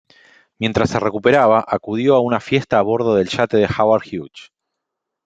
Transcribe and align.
Mientras 0.59 0.89
se 0.89 0.99
recuperaba, 0.99 1.63
acudió 1.67 2.15
a 2.15 2.21
una 2.21 2.39
fiesta 2.39 2.79
a 2.79 2.81
bordo 2.81 3.13
del 3.13 3.29
yate 3.29 3.57
de 3.57 3.67
Howard 3.77 4.01
Hughes. 4.11 4.51